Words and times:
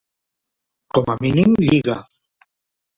Com 0.97 1.13
a 1.15 1.17
mínim 1.27 1.55
lliga. 1.67 2.03